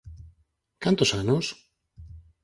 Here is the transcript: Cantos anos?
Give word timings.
Cantos 0.83 1.11
anos? 1.21 1.45